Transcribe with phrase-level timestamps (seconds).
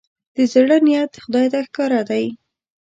[0.35, 2.25] د زړه نيت خدای ته ښکاره دی.